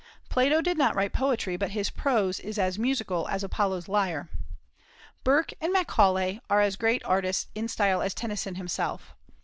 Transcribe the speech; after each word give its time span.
Plato 0.29 0.61
did 0.61 0.79
not 0.79 0.95
write 0.95 1.13
poetry, 1.13 1.57
but 1.57 1.69
his 1.77 1.91
prose 1.91 2.39
is 2.39 2.57
as 2.57 2.79
"musical 2.79 3.27
as 3.27 3.43
Apollo's 3.43 3.87
lyre." 3.87 4.29
Burke 5.23 5.53
and 5.61 5.71
Macaulay 5.71 6.41
are 6.49 6.61
as 6.61 6.75
great 6.75 7.03
artists 7.05 7.49
in 7.53 7.67
style 7.67 8.01
as 8.01 8.15
Tennyson 8.15 8.55
himself. 8.55 9.13